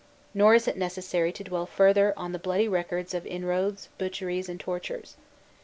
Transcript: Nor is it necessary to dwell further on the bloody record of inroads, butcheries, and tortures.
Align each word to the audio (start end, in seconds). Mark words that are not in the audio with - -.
Nor 0.33 0.55
is 0.55 0.67
it 0.67 0.77
necessary 0.77 1.31
to 1.31 1.43
dwell 1.43 1.67
further 1.67 2.11
on 2.17 2.31
the 2.31 2.39
bloody 2.39 2.67
record 2.67 3.13
of 3.13 3.23
inroads, 3.27 3.87
butcheries, 3.99 4.49
and 4.49 4.59
tortures. 4.59 5.15